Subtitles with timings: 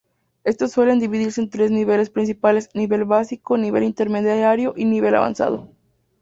[0.43, 5.69] Estos suelen dividirse en tres niveles principales: "Nivel Básico, Nivel Intermedio y Nivel Avanzado".